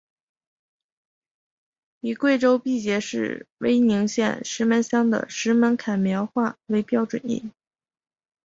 [1.99, 7.51] 以贵州毕节市威宁县石门乡的石门坎苗话为标准音。